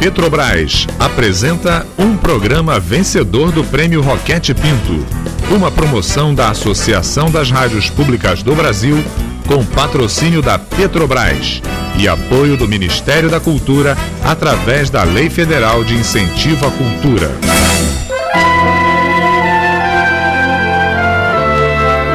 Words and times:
Petrobras 0.00 0.86
apresenta 0.96 1.84
um 1.98 2.16
programa 2.16 2.78
vencedor 2.78 3.50
do 3.50 3.64
Prêmio 3.64 4.00
Roquete 4.00 4.54
Pinto. 4.54 5.04
Uma 5.50 5.72
promoção 5.72 6.32
da 6.32 6.50
Associação 6.50 7.28
das 7.28 7.50
Rádios 7.50 7.90
Públicas 7.90 8.40
do 8.40 8.54
Brasil 8.54 8.96
com 9.44 9.64
patrocínio 9.64 10.40
da 10.40 10.56
Petrobras 10.56 11.60
e 11.98 12.06
apoio 12.06 12.56
do 12.56 12.68
Ministério 12.68 13.28
da 13.28 13.40
Cultura 13.40 13.98
através 14.24 14.88
da 14.88 15.02
Lei 15.02 15.28
Federal 15.28 15.82
de 15.82 15.94
Incentivo 15.94 16.64
à 16.64 16.70
Cultura. 16.70 17.32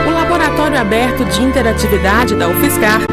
O 0.08 0.12
Laboratório 0.12 0.80
Aberto 0.80 1.26
de 1.26 1.42
Interatividade 1.42 2.34
da 2.34 2.48
UFSCar 2.48 3.13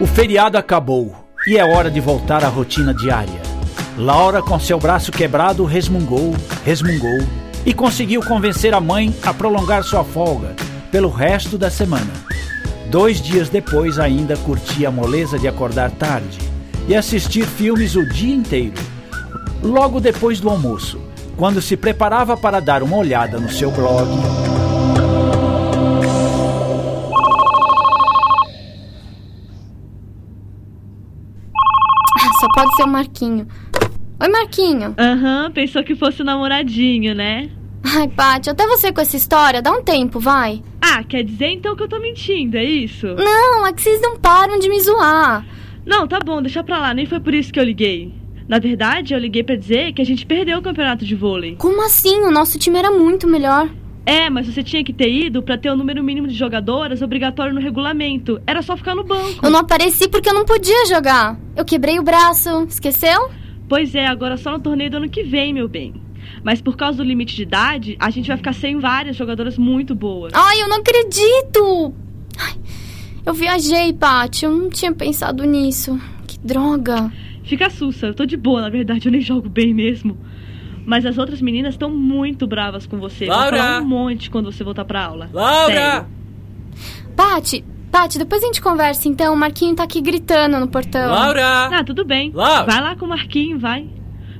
O 0.00 0.06
feriado 0.06 0.56
acabou 0.56 1.12
e 1.44 1.58
é 1.58 1.64
hora 1.64 1.90
de 1.90 1.98
voltar 1.98 2.44
à 2.44 2.48
rotina 2.48 2.94
diária. 2.94 3.42
Laura, 3.96 4.40
com 4.40 4.56
seu 4.60 4.78
braço 4.78 5.10
quebrado, 5.10 5.64
resmungou, 5.64 6.36
resmungou 6.64 7.18
e 7.66 7.74
conseguiu 7.74 8.22
convencer 8.22 8.72
a 8.72 8.80
mãe 8.80 9.12
a 9.24 9.34
prolongar 9.34 9.82
sua 9.82 10.04
folga 10.04 10.54
pelo 10.92 11.10
resto 11.10 11.58
da 11.58 11.68
semana. 11.68 12.12
Dois 12.88 13.20
dias 13.20 13.48
depois, 13.48 13.98
ainda 13.98 14.36
curtia 14.36 14.86
a 14.86 14.92
moleza 14.92 15.36
de 15.36 15.48
acordar 15.48 15.90
tarde 15.90 16.38
e 16.86 16.94
assistir 16.94 17.44
filmes 17.44 17.96
o 17.96 18.08
dia 18.08 18.32
inteiro. 18.32 18.80
Logo 19.60 19.98
depois 19.98 20.38
do 20.38 20.48
almoço, 20.48 21.00
quando 21.36 21.60
se 21.60 21.76
preparava 21.76 22.36
para 22.36 22.60
dar 22.60 22.84
uma 22.84 22.96
olhada 22.96 23.40
no 23.40 23.50
seu 23.50 23.72
blog, 23.72 24.08
O 32.80 32.86
Marquinho. 32.86 33.46
Oi, 34.20 34.28
Marquinho. 34.28 34.94
Aham, 34.96 35.50
pensou 35.52 35.82
que 35.82 35.96
fosse 35.96 36.22
o 36.22 36.24
namoradinho, 36.24 37.14
né? 37.14 37.50
Ai, 37.84 38.06
Paty, 38.06 38.50
até 38.50 38.66
você 38.66 38.92
com 38.92 39.00
essa 39.00 39.16
história, 39.16 39.60
dá 39.60 39.72
um 39.72 39.82
tempo, 39.82 40.20
vai. 40.20 40.62
Ah, 40.80 41.02
quer 41.02 41.24
dizer 41.24 41.48
então 41.48 41.74
que 41.74 41.82
eu 41.82 41.88
tô 41.88 41.98
mentindo, 41.98 42.56
é 42.56 42.64
isso? 42.64 43.06
Não, 43.06 43.66
é 43.66 43.72
que 43.72 43.82
vocês 43.82 44.00
não 44.00 44.16
param 44.18 44.58
de 44.58 44.68
me 44.68 44.80
zoar. 44.80 45.44
Não, 45.84 46.06
tá 46.06 46.20
bom, 46.20 46.40
deixa 46.40 46.62
pra 46.62 46.78
lá, 46.78 46.94
nem 46.94 47.06
foi 47.06 47.18
por 47.18 47.34
isso 47.34 47.52
que 47.52 47.58
eu 47.58 47.64
liguei. 47.64 48.14
Na 48.48 48.58
verdade, 48.58 49.12
eu 49.12 49.18
liguei 49.18 49.42
pra 49.42 49.56
dizer 49.56 49.92
que 49.92 50.00
a 50.00 50.06
gente 50.06 50.24
perdeu 50.24 50.58
o 50.58 50.62
campeonato 50.62 51.04
de 51.04 51.14
vôlei. 51.14 51.56
Como 51.56 51.84
assim? 51.84 52.20
O 52.20 52.30
nosso 52.30 52.58
time 52.58 52.78
era 52.78 52.90
muito 52.90 53.26
melhor. 53.26 53.68
É, 54.08 54.30
mas 54.30 54.46
você 54.46 54.62
tinha 54.62 54.82
que 54.82 54.90
ter 54.90 55.12
ido 55.12 55.42
pra 55.42 55.58
ter 55.58 55.68
o 55.70 55.76
número 55.76 56.02
mínimo 56.02 56.26
de 56.26 56.32
jogadoras 56.32 57.02
obrigatório 57.02 57.52
no 57.52 57.60
regulamento. 57.60 58.40
Era 58.46 58.62
só 58.62 58.74
ficar 58.74 58.94
no 58.94 59.04
banco. 59.04 59.44
Eu 59.44 59.50
não 59.50 59.60
apareci 59.60 60.08
porque 60.08 60.30
eu 60.30 60.32
não 60.32 60.46
podia 60.46 60.86
jogar. 60.86 61.38
Eu 61.54 61.62
quebrei 61.62 61.98
o 61.98 62.02
braço, 62.02 62.64
esqueceu? 62.66 63.30
Pois 63.68 63.94
é, 63.94 64.06
agora 64.06 64.38
só 64.38 64.52
no 64.52 64.60
torneio 64.60 64.90
do 64.90 64.96
ano 64.96 65.10
que 65.10 65.22
vem, 65.22 65.52
meu 65.52 65.68
bem. 65.68 65.92
Mas 66.42 66.62
por 66.62 66.74
causa 66.74 66.96
do 66.96 67.04
limite 67.04 67.36
de 67.36 67.42
idade, 67.42 67.96
a 68.00 68.08
gente 68.08 68.28
vai 68.28 68.38
ficar 68.38 68.54
sem 68.54 68.78
várias 68.78 69.14
jogadoras 69.14 69.58
muito 69.58 69.94
boas. 69.94 70.32
Ai, 70.34 70.62
eu 70.62 70.68
não 70.70 70.78
acredito! 70.78 71.94
Ai, 72.38 72.54
eu 73.26 73.34
viajei, 73.34 73.92
Paty, 73.92 74.46
eu 74.46 74.52
não 74.56 74.70
tinha 74.70 74.90
pensado 74.90 75.44
nisso. 75.44 76.00
Que 76.26 76.38
droga. 76.38 77.12
Fica 77.44 77.68
sussa, 77.68 78.06
eu 78.06 78.14
tô 78.14 78.24
de 78.24 78.38
boa, 78.38 78.62
na 78.62 78.70
verdade, 78.70 79.06
eu 79.06 79.12
nem 79.12 79.20
jogo 79.20 79.50
bem 79.50 79.74
mesmo. 79.74 80.16
Mas 80.88 81.04
as 81.04 81.18
outras 81.18 81.42
meninas 81.42 81.74
estão 81.74 81.90
muito 81.90 82.46
bravas 82.46 82.86
com 82.86 82.96
você. 82.96 83.26
Laura! 83.26 83.50
Vão 83.50 83.66
falar 83.66 83.80
um 83.82 83.84
monte 83.84 84.30
quando 84.30 84.50
você 84.50 84.64
voltar 84.64 84.86
pra 84.86 85.04
aula. 85.04 85.28
Laura! 85.34 85.74
Sério. 85.74 86.06
Paty, 87.14 87.62
Paty, 87.92 88.18
depois 88.18 88.42
a 88.42 88.46
gente 88.46 88.62
conversa 88.62 89.06
então. 89.06 89.34
O 89.34 89.36
Marquinho 89.36 89.76
tá 89.76 89.82
aqui 89.82 90.00
gritando 90.00 90.58
no 90.58 90.66
portão. 90.66 91.10
Laura! 91.10 91.66
Ah, 91.66 91.84
tudo 91.84 92.06
bem. 92.06 92.32
Laura! 92.32 92.64
Vai 92.64 92.80
lá 92.80 92.96
com 92.96 93.04
o 93.04 93.08
Marquinho, 93.10 93.58
vai. 93.58 93.86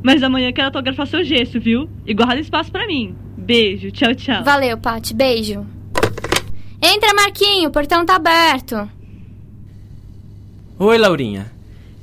Mas 0.02 0.22
amanhã 0.22 0.48
eu 0.48 0.54
quero 0.54 0.68
autografar 0.68 1.06
seu 1.06 1.22
gesso, 1.22 1.60
viu? 1.60 1.86
E 2.06 2.14
guarda 2.14 2.40
espaço 2.40 2.72
pra 2.72 2.86
mim. 2.86 3.14
Beijo, 3.36 3.90
tchau, 3.90 4.14
tchau. 4.14 4.42
Valeu, 4.42 4.78
Paty, 4.78 5.12
beijo. 5.12 5.66
Entra, 6.80 7.12
Marquinho, 7.12 7.68
o 7.68 7.72
portão 7.72 8.06
tá 8.06 8.16
aberto. 8.16 8.88
Oi, 10.78 10.96
Laurinha. 10.96 11.52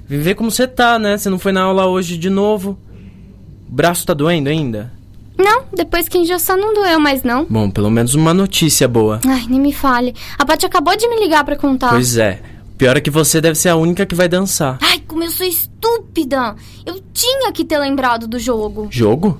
Vem 0.08 0.20
ver 0.20 0.36
como 0.36 0.52
você 0.52 0.68
tá, 0.68 1.00
né? 1.00 1.18
Você 1.18 1.32
não 1.32 1.40
foi 1.40 1.52
na 1.52 1.64
aula 1.64 1.88
hoje 1.88 2.16
de 2.16 2.30
novo. 2.30 2.78
O 3.70 3.74
braço 3.76 4.06
tá 4.06 4.14
doendo 4.14 4.50
ainda? 4.50 4.92
Não, 5.38 5.64
depois 5.74 6.08
que 6.08 6.18
engessou 6.18 6.56
não 6.56 6.74
doeu 6.74 7.00
mais 7.00 7.24
não. 7.24 7.46
Bom, 7.46 7.70
pelo 7.70 7.90
menos 7.92 8.16
uma 8.16 8.34
notícia 8.34 8.88
boa. 8.88 9.20
Ai, 9.28 9.46
nem 9.50 9.60
me 9.60 9.74
fale. 9.74 10.16
A 10.38 10.46
Paty 10.46 10.66
acabou 10.66 10.96
de 10.96 11.08
me 11.10 11.20
ligar 11.20 11.44
pra 11.44 11.58
contar. 11.58 11.90
Pois 11.90 12.18
é. 12.18 12.42
Pior 12.78 12.98
é 12.98 13.02
que 13.02 13.10
você 13.10 13.40
deve 13.40 13.56
ser 13.58 13.70
a 13.70 13.76
única 13.76 14.06
que 14.06 14.16
vai 14.16 14.28
dançar. 14.28 14.78
Ai, 14.82 15.00
como 15.08 15.24
eu 15.24 15.32
sou 15.32 15.46
estúpida. 15.46 16.56
Eu 16.86 17.02
tinha 17.14 17.52
que 17.52 17.66
ter 17.66 17.78
lembrado 17.80 18.28
do 18.28 18.40
jogo. 18.40 18.88
Jogo? 18.90 19.38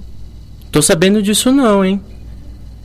Tô 0.72 0.82
sabendo 0.82 1.22
disso 1.22 1.52
não, 1.52 1.84
hein? 1.84 2.02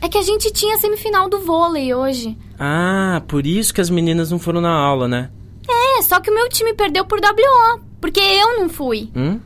É 0.01 0.09
que 0.09 0.17
a 0.17 0.21
gente 0.21 0.51
tinha 0.51 0.75
a 0.75 0.79
semifinal 0.79 1.29
do 1.29 1.39
vôlei 1.41 1.93
hoje. 1.93 2.37
Ah, 2.59 3.21
por 3.27 3.45
isso 3.45 3.73
que 3.73 3.81
as 3.81 3.89
meninas 3.89 4.31
não 4.31 4.39
foram 4.39 4.61
na 4.61 4.71
aula, 4.73 5.07
né? 5.07 5.29
É, 5.69 6.01
só 6.01 6.19
que 6.19 6.31
o 6.31 6.33
meu 6.33 6.49
time 6.49 6.73
perdeu 6.73 7.05
por 7.05 7.19
WO. 7.19 7.81
Porque 7.99 8.19
eu 8.19 8.59
não 8.59 8.67
fui. 8.67 9.09
Hum? 9.15 9.39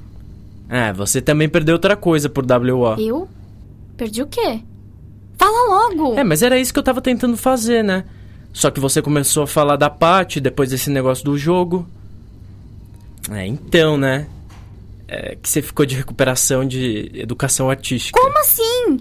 É, 0.70 0.92
você 0.94 1.22
também 1.22 1.48
perdeu 1.48 1.74
outra 1.76 1.96
coisa 1.96 2.30
por 2.30 2.44
WO. 2.44 3.00
Eu? 3.00 3.28
Perdi 3.96 4.22
o 4.22 4.28
quê? 4.28 4.62
Fala 5.38 5.90
logo. 5.90 6.18
É, 6.18 6.24
mas 6.24 6.42
era 6.42 6.60
isso 6.60 6.74
que 6.74 6.80
eu 6.80 6.84
tava 6.84 7.02
tentando 7.02 7.38
fazer, 7.38 7.84
né? 7.84 8.06
Só 8.52 8.72
que 8.72 8.80
você 8.80 9.02
começou 9.02 9.44
a 9.44 9.48
falar 9.48 9.76
da 9.76 9.90
Paty 9.90 10.40
depois 10.40 10.70
desse 10.70 10.90
negócio 10.90 11.26
do 11.26 11.38
jogo. 11.38 11.86
É, 13.32 13.46
então, 13.46 13.98
né? 13.98 14.28
É 15.08 15.36
que 15.36 15.48
você 15.48 15.62
ficou 15.62 15.86
de 15.86 15.96
recuperação 15.96 16.66
de 16.66 17.12
educação 17.14 17.70
artística. 17.70 18.20
Como 18.20 18.38
assim? 18.40 18.98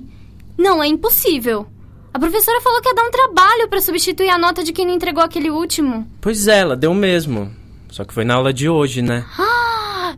Não, 0.59 0.83
é 0.83 0.87
impossível. 0.87 1.67
A 2.13 2.19
professora 2.19 2.61
falou 2.61 2.81
que 2.81 2.89
ia 2.89 2.95
dar 2.95 3.05
um 3.05 3.11
trabalho 3.11 3.69
pra 3.69 3.81
substituir 3.81 4.29
a 4.29 4.39
nota 4.39 4.63
de 4.63 4.73
quem 4.73 4.87
não 4.87 4.95
entregou 4.95 5.23
aquele 5.23 5.51
último. 5.51 6.07
Pois 6.21 6.47
é, 6.47 6.61
ela 6.61 6.77
deu 6.77 6.95
mesmo. 6.95 7.51
Só 7.91 8.05
que 8.05 8.13
foi 8.13 8.25
na 8.25 8.35
aula 8.35 8.53
de 8.53 8.69
hoje, 8.69 9.03
né? 9.03 9.25
Ah, 9.39 9.54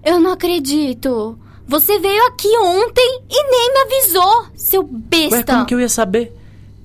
eu 0.04 0.20
não 0.20 0.32
acredito. 0.32 1.38
Você 1.66 1.98
veio 1.98 2.26
aqui 2.26 2.48
ontem 2.58 3.20
e 3.28 3.50
nem 3.50 3.72
me 3.72 3.80
avisou, 3.80 4.46
seu 4.54 4.82
besta. 4.82 5.36
Ué, 5.36 5.42
como 5.42 5.66
que 5.66 5.74
eu 5.74 5.80
ia 5.80 5.88
saber? 5.88 6.32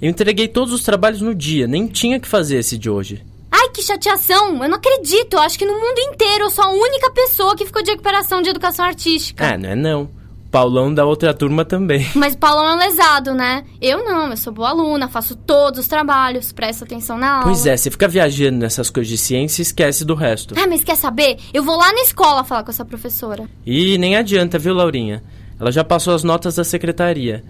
Eu 0.01 0.09
entreguei 0.09 0.47
todos 0.47 0.73
os 0.73 0.83
trabalhos 0.83 1.21
no 1.21 1.35
dia, 1.35 1.67
nem 1.67 1.87
tinha 1.87 2.19
que 2.19 2.27
fazer 2.27 2.57
esse 2.57 2.77
de 2.77 2.89
hoje. 2.89 3.23
Ai, 3.51 3.69
que 3.69 3.83
chateação. 3.83 4.63
Eu 4.63 4.69
não 4.69 4.77
acredito. 4.77 5.33
Eu 5.33 5.39
acho 5.39 5.59
que 5.59 5.65
no 5.65 5.73
mundo 5.73 5.99
inteiro 5.99 6.45
eu 6.45 6.49
sou 6.49 6.63
a 6.63 6.69
única 6.71 7.11
pessoa 7.11 7.55
que 7.55 7.65
ficou 7.65 7.83
de 7.83 7.91
recuperação 7.91 8.41
de 8.41 8.49
educação 8.49 8.85
artística. 8.85 9.53
Ah, 9.53 9.57
não 9.57 9.69
é 9.69 9.75
não. 9.75 10.20
Paulão 10.51 10.93
da 10.93 11.05
outra 11.05 11.33
turma 11.33 11.63
também. 11.63 12.05
Mas 12.13 12.33
o 12.33 12.37
Paulão 12.37 12.79
é 12.79 12.87
lesado, 12.87 13.33
né? 13.33 13.63
Eu 13.81 14.03
não, 14.03 14.29
eu 14.29 14.37
sou 14.37 14.51
boa 14.51 14.69
aluna, 14.69 15.07
faço 15.07 15.33
todos 15.35 15.79
os 15.79 15.87
trabalhos, 15.87 16.51
presto 16.51 16.83
atenção 16.83 17.17
na 17.17 17.35
aula. 17.35 17.43
Pois 17.45 17.65
é, 17.65 17.77
você 17.77 17.89
fica 17.89 18.07
viajando 18.07 18.57
nessas 18.59 18.89
coisas 18.89 19.09
de 19.09 19.17
ciência 19.17 19.61
e 19.61 19.63
esquece 19.63 20.03
do 20.03 20.13
resto. 20.13 20.53
Ah, 20.57 20.67
mas 20.67 20.83
quer 20.83 20.97
saber? 20.97 21.37
Eu 21.53 21.63
vou 21.63 21.77
lá 21.77 21.93
na 21.93 22.01
escola 22.01 22.43
falar 22.43 22.63
com 22.63 22.71
essa 22.71 22.83
professora. 22.83 23.49
E 23.65 23.97
nem 23.97 24.17
adianta, 24.17 24.59
viu, 24.59 24.73
Laurinha? 24.73 25.23
Ela 25.57 25.71
já 25.71 25.83
passou 25.83 26.13
as 26.13 26.23
notas 26.23 26.55
da 26.55 26.65
secretaria. 26.65 27.43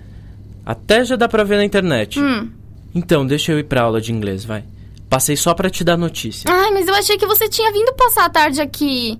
Até 0.63 1.03
já 1.03 1.15
dá 1.15 1.27
pra 1.27 1.43
ver 1.43 1.57
na 1.57 1.65
internet. 1.65 2.19
Hum. 2.19 2.51
Então, 2.93 3.25
deixa 3.25 3.51
eu 3.51 3.57
ir 3.57 3.63
pra 3.63 3.81
aula 3.81 3.99
de 3.99 4.13
inglês, 4.13 4.45
vai. 4.45 4.63
Passei 5.09 5.35
só 5.35 5.53
pra 5.53 5.69
te 5.69 5.83
dar 5.83 5.97
notícia. 5.97 6.49
Ai, 6.51 6.71
mas 6.71 6.87
eu 6.87 6.93
achei 6.93 7.17
que 7.17 7.25
você 7.25 7.49
tinha 7.49 7.71
vindo 7.71 7.93
passar 7.93 8.25
a 8.25 8.29
tarde 8.29 8.61
aqui. 8.61 9.17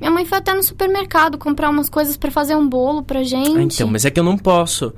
Minha 0.00 0.10
mãe 0.10 0.24
foi 0.24 0.38
até 0.38 0.54
no 0.54 0.62
supermercado 0.62 1.36
comprar 1.38 1.70
umas 1.70 1.88
coisas 1.88 2.16
pra 2.16 2.30
fazer 2.30 2.54
um 2.56 2.68
bolo 2.68 3.02
pra 3.02 3.22
gente. 3.22 3.56
Ah, 3.58 3.62
então, 3.62 3.88
mas 3.88 4.04
é 4.04 4.10
que 4.10 4.18
eu 4.20 4.24
não 4.24 4.38
posso. 4.38 4.94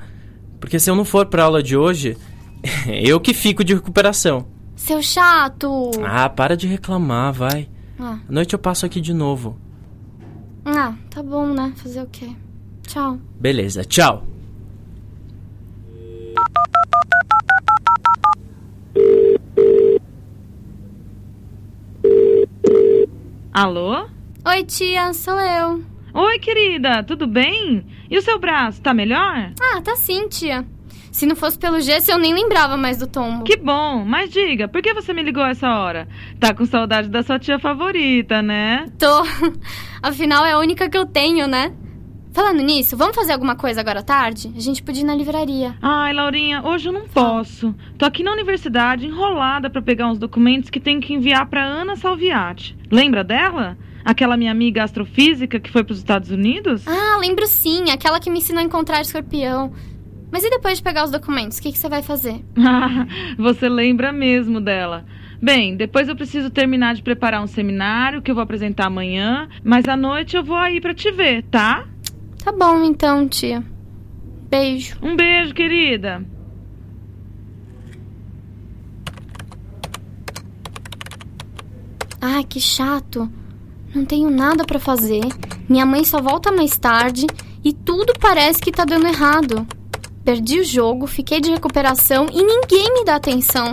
Porque 0.60 0.78
se 0.78 0.90
eu 0.90 0.94
não 0.94 1.04
for 1.04 1.26
pra 1.26 1.44
aula 1.44 1.62
de 1.62 1.76
hoje, 1.76 2.16
eu 2.86 3.18
que 3.20 3.32
fico 3.32 3.64
de 3.64 3.74
recuperação. 3.74 4.46
Seu 4.76 5.02
chato. 5.02 5.90
Ah, 6.04 6.28
para 6.28 6.56
de 6.56 6.66
reclamar, 6.66 7.32
vai. 7.32 7.68
Ah, 7.98 8.18
À 8.28 8.32
noite 8.32 8.52
eu 8.54 8.58
passo 8.58 8.84
aqui 8.86 9.00
de 9.00 9.12
novo. 9.14 9.56
ah, 10.64 10.94
tá 11.10 11.22
bom, 11.22 11.46
né? 11.46 11.72
Fazer 11.76 12.02
o 12.02 12.06
quê? 12.06 12.30
Tchau. 12.86 13.18
Beleza, 13.38 13.84
tchau. 13.84 14.24
Alô? 23.52 24.06
Oi, 24.42 24.64
tia, 24.64 25.12
sou 25.12 25.38
eu. 25.38 25.84
Oi, 26.14 26.38
querida, 26.38 27.02
tudo 27.02 27.26
bem? 27.26 27.84
E 28.10 28.16
o 28.16 28.22
seu 28.22 28.38
braço, 28.38 28.80
tá 28.80 28.94
melhor? 28.94 29.52
Ah, 29.60 29.82
tá 29.82 29.94
sim, 29.96 30.28
tia. 30.28 30.66
Se 31.12 31.26
não 31.26 31.36
fosse 31.36 31.58
pelo 31.58 31.78
gesso, 31.78 32.10
eu 32.10 32.16
nem 32.18 32.32
lembrava 32.32 32.74
mais 32.76 32.96
do 32.96 33.06
tombo. 33.06 33.44
Que 33.44 33.56
bom, 33.56 34.02
mas 34.02 34.30
diga, 34.30 34.66
por 34.66 34.80
que 34.80 34.94
você 34.94 35.12
me 35.12 35.22
ligou 35.22 35.44
essa 35.44 35.68
hora? 35.68 36.08
Tá 36.38 36.54
com 36.54 36.64
saudade 36.64 37.10
da 37.10 37.22
sua 37.22 37.38
tia 37.38 37.58
favorita, 37.58 38.40
né? 38.40 38.86
Tô. 38.98 39.22
Afinal, 40.02 40.46
é 40.46 40.52
a 40.52 40.58
única 40.58 40.88
que 40.88 40.96
eu 40.96 41.04
tenho, 41.04 41.46
né? 41.46 41.74
Falando 42.32 42.62
nisso, 42.62 42.96
vamos 42.96 43.16
fazer 43.16 43.34
alguma 43.34 43.56
coisa 43.56 43.80
agora 43.80 44.00
à 44.00 44.02
tarde? 44.02 44.50
A 44.56 44.60
gente 44.60 44.82
podia 44.82 45.02
ir 45.02 45.06
na 45.06 45.14
livraria. 45.14 45.74
Ai, 45.82 46.14
Laurinha, 46.14 46.62
hoje 46.64 46.88
eu 46.88 46.92
não 46.92 47.06
posso. 47.06 47.74
Tô 47.98 48.06
aqui 48.06 48.22
na 48.22 48.32
universidade 48.32 49.04
enrolada 49.04 49.68
para 49.68 49.82
pegar 49.82 50.08
uns 50.08 50.18
documentos 50.18 50.70
que 50.70 50.80
tenho 50.80 51.00
que 51.00 51.12
enviar 51.12 51.44
para 51.46 51.62
Ana 51.62 51.94
Salviati. 51.94 52.74
Lembra 52.90 53.22
dela? 53.22 53.76
Aquela 54.04 54.36
minha 54.36 54.50
amiga 54.50 54.82
astrofísica 54.82 55.60
que 55.60 55.70
foi 55.70 55.84
para 55.84 55.92
os 55.92 55.98
Estados 55.98 56.30
Unidos? 56.30 56.86
Ah, 56.86 57.18
lembro 57.18 57.46
sim, 57.46 57.90
aquela 57.90 58.20
que 58.20 58.30
me 58.30 58.38
ensinou 58.38 58.60
a 58.60 58.64
encontrar 58.64 59.00
escorpião. 59.00 59.72
Mas 60.32 60.44
e 60.44 60.50
depois 60.50 60.78
de 60.78 60.84
pegar 60.84 61.04
os 61.04 61.10
documentos, 61.10 61.58
o 61.58 61.62
que, 61.62 61.72
que 61.72 61.78
você 61.78 61.88
vai 61.88 62.02
fazer? 62.02 62.44
Ah, 62.56 63.06
você 63.36 63.68
lembra 63.68 64.12
mesmo 64.12 64.60
dela. 64.60 65.04
Bem, 65.42 65.74
depois 65.74 66.08
eu 66.08 66.14
preciso 66.14 66.50
terminar 66.50 66.94
de 66.94 67.02
preparar 67.02 67.42
um 67.42 67.46
seminário 67.46 68.22
que 68.22 68.30
eu 68.30 68.34
vou 68.34 68.44
apresentar 68.44 68.86
amanhã, 68.86 69.48
mas 69.64 69.88
à 69.88 69.96
noite 69.96 70.36
eu 70.36 70.44
vou 70.44 70.56
aí 70.56 70.80
para 70.80 70.94
te 70.94 71.10
ver, 71.10 71.42
tá? 71.44 71.86
Tá 72.44 72.52
bom 72.52 72.84
então, 72.84 73.26
tia. 73.28 73.64
Beijo. 74.50 74.96
Um 75.02 75.16
beijo, 75.16 75.54
querida. 75.54 76.24
Ai, 82.20 82.44
que 82.44 82.60
chato. 82.60 83.30
Não 83.94 84.04
tenho 84.04 84.30
nada 84.30 84.64
para 84.64 84.78
fazer. 84.78 85.24
Minha 85.68 85.84
mãe 85.84 86.04
só 86.04 86.22
volta 86.22 86.52
mais 86.52 86.78
tarde 86.78 87.26
e 87.64 87.72
tudo 87.72 88.12
parece 88.20 88.60
que 88.60 88.70
tá 88.70 88.84
dando 88.84 89.06
errado. 89.06 89.66
Perdi 90.24 90.60
o 90.60 90.64
jogo, 90.64 91.06
fiquei 91.08 91.40
de 91.40 91.50
recuperação 91.50 92.26
e 92.32 92.42
ninguém 92.42 92.92
me 92.94 93.04
dá 93.04 93.16
atenção. 93.16 93.72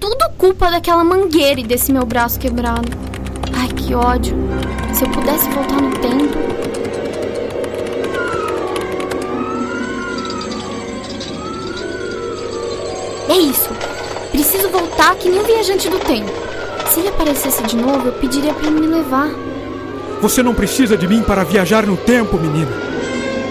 Tudo 0.00 0.30
culpa 0.36 0.70
daquela 0.70 1.04
mangueira 1.04 1.60
e 1.60 1.64
desse 1.64 1.92
meu 1.92 2.04
braço 2.04 2.40
quebrado. 2.40 2.90
Ai, 3.56 3.68
que 3.68 3.94
ódio. 3.94 4.36
Se 4.92 5.04
eu 5.04 5.10
pudesse 5.10 5.48
voltar 5.50 5.80
no 5.80 5.92
tempo. 5.98 6.36
É 13.28 13.38
isso. 13.38 13.70
Preciso 14.32 14.68
voltar 14.70 15.14
que 15.16 15.28
nem 15.28 15.40
um 15.40 15.44
viajante 15.44 15.88
do 15.88 15.98
tempo. 16.00 16.32
Se 16.88 17.00
ele 17.00 17.08
aparecesse 17.08 17.62
de 17.64 17.76
novo, 17.76 18.08
eu 18.08 18.12
pediria 18.12 18.54
para 18.54 18.68
ele 18.68 18.80
me 18.80 18.86
levar. 18.86 19.30
Você 20.20 20.42
não 20.42 20.54
precisa 20.54 20.96
de 20.96 21.06
mim 21.06 21.22
para 21.22 21.44
viajar 21.44 21.86
no 21.86 21.96
tempo, 21.96 22.38
menina. 22.38 22.70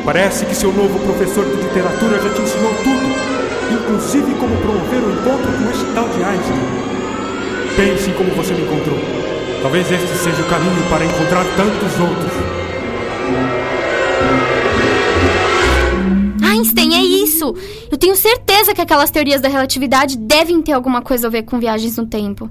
Parece 0.03 0.45
que 0.45 0.55
seu 0.55 0.71
novo 0.71 0.99
professor 0.99 1.45
de 1.45 1.55
literatura 1.55 2.21
já 2.21 2.29
te 2.33 2.41
ensinou 2.41 2.73
tudo, 2.83 3.05
inclusive 3.73 4.33
como 4.39 4.55
promover 4.57 4.99
o 5.03 5.11
encontro 5.11 5.51
com 5.51 5.71
esse 5.71 5.85
tal 5.93 6.07
de 6.09 6.23
Einstein. 6.23 6.85
Pense 7.75 8.09
em 8.09 8.13
como 8.13 8.29
você 8.31 8.53
me 8.53 8.61
encontrou. 8.61 8.97
Talvez 9.61 9.91
este 9.91 10.17
seja 10.17 10.41
o 10.41 10.45
caminho 10.47 10.89
para 10.89 11.05
encontrar 11.05 11.43
tantos 11.57 11.99
outros. 11.99 12.31
Einstein, 16.41 16.95
é 16.95 17.03
isso! 17.03 17.53
Eu 17.91 17.97
tenho 17.97 18.15
certeza 18.15 18.73
que 18.73 18.81
aquelas 18.81 19.11
teorias 19.11 19.41
da 19.41 19.49
relatividade 19.49 20.17
devem 20.17 20.61
ter 20.61 20.71
alguma 20.71 21.01
coisa 21.01 21.27
a 21.27 21.29
ver 21.29 21.43
com 21.43 21.59
viagens 21.59 21.97
no 21.97 22.05
tempo. 22.05 22.49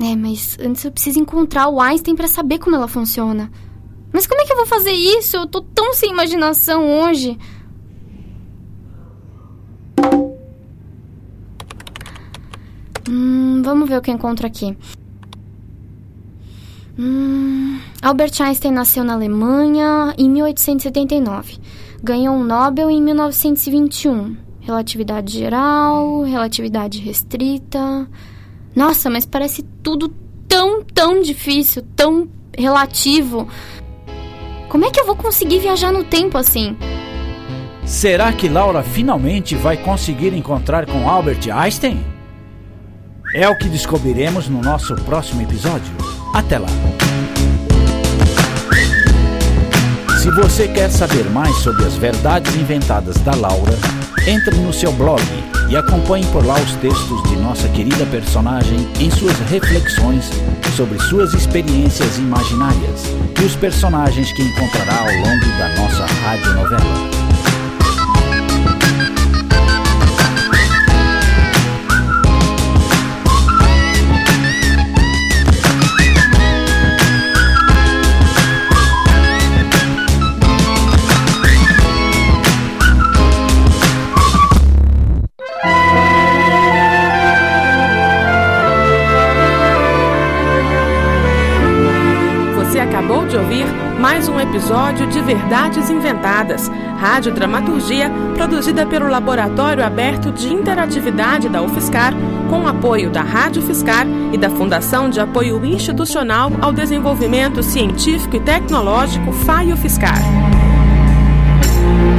É, 0.00 0.16
mas 0.16 0.56
antes 0.60 0.84
eu 0.84 0.90
preciso 0.90 1.20
encontrar 1.20 1.68
o 1.68 1.80
Einstein 1.80 2.16
para 2.16 2.26
saber 2.26 2.58
como 2.58 2.74
ela 2.74 2.88
funciona. 2.88 3.50
Mas 4.12 4.26
como 4.26 4.40
é 4.40 4.44
que 4.44 4.52
eu 4.52 4.56
vou 4.56 4.66
fazer 4.66 4.92
isso? 4.92 5.36
Eu 5.36 5.46
tô 5.46 5.60
tão 5.60 5.92
sem 5.92 6.10
imaginação 6.10 7.02
hoje. 7.02 7.38
Hum, 13.08 13.62
vamos 13.64 13.88
ver 13.88 13.98
o 13.98 14.02
que 14.02 14.10
eu 14.10 14.14
encontro 14.14 14.46
aqui. 14.46 14.76
Hum, 16.98 17.78
Albert 18.00 18.40
Einstein 18.40 18.72
nasceu 18.72 19.02
na 19.02 19.14
Alemanha 19.14 20.14
em 20.16 20.30
1879. 20.30 21.58
Ganhou 22.02 22.36
um 22.36 22.44
Nobel 22.44 22.90
em 22.90 23.02
1921. 23.02 24.36
Relatividade 24.60 25.32
geral, 25.38 26.22
relatividade 26.22 27.00
restrita. 27.00 28.08
Nossa, 28.74 29.08
mas 29.08 29.24
parece 29.24 29.62
tudo 29.82 30.08
tão, 30.48 30.82
tão 30.82 31.22
difícil, 31.22 31.82
tão 31.94 32.28
relativo. 32.56 33.48
Como 34.68 34.84
é 34.84 34.90
que 34.90 34.98
eu 34.98 35.06
vou 35.06 35.16
conseguir 35.16 35.60
viajar 35.60 35.92
no 35.92 36.04
tempo 36.04 36.36
assim? 36.36 36.76
Será 37.84 38.32
que 38.32 38.48
Laura 38.48 38.82
finalmente 38.82 39.54
vai 39.54 39.76
conseguir 39.76 40.32
encontrar 40.32 40.86
com 40.86 41.08
Albert 41.08 41.48
Einstein? 41.52 42.04
É 43.34 43.48
o 43.48 43.58
que 43.58 43.68
descobriremos 43.68 44.48
no 44.48 44.60
nosso 44.60 44.94
próximo 44.96 45.42
episódio. 45.42 45.92
Até 46.32 46.58
lá! 46.58 46.68
Se 50.18 50.30
você 50.30 50.66
quer 50.68 50.90
saber 50.90 51.24
mais 51.30 51.54
sobre 51.56 51.84
as 51.84 51.96
verdades 51.96 52.54
inventadas 52.56 53.16
da 53.18 53.34
Laura, 53.34 53.74
entre 54.26 54.56
no 54.56 54.72
seu 54.72 54.90
blog 54.92 55.20
e 55.74 55.76
acompanhe 55.76 56.24
por 56.26 56.46
lá 56.46 56.54
os 56.54 56.76
textos 56.76 57.20
de 57.24 57.34
nossa 57.34 57.68
querida 57.70 58.06
personagem 58.06 58.78
em 59.00 59.10
suas 59.10 59.36
reflexões 59.50 60.30
sobre 60.76 60.96
suas 61.00 61.34
experiências 61.34 62.16
imaginárias 62.16 63.02
e 63.40 63.44
os 63.44 63.56
personagens 63.56 64.32
que 64.34 64.42
encontrará 64.42 65.00
ao 65.00 65.12
longo 65.12 65.58
da 65.58 65.68
nossa 65.70 66.06
radionovela. 66.22 67.43
Verdades 95.24 95.88
Inventadas, 95.88 96.70
rádio 96.98 97.32
dramaturgia 97.32 98.10
produzida 98.34 98.84
pelo 98.84 99.08
Laboratório 99.08 99.84
Aberto 99.84 100.30
de 100.30 100.52
Interatividade 100.52 101.48
da 101.48 101.62
UFSCar, 101.62 102.12
com 102.50 102.66
apoio 102.66 103.10
da 103.10 103.22
Rádio 103.22 103.62
Fiscar 103.62 104.06
e 104.32 104.36
da 104.36 104.50
Fundação 104.50 105.08
de 105.08 105.20
Apoio 105.20 105.64
Institucional 105.64 106.52
ao 106.60 106.72
Desenvolvimento 106.72 107.62
Científico 107.62 108.36
e 108.36 108.40
Tecnológico 108.40 109.32
FAIO 109.32 109.76
Fiscar. 109.76 110.22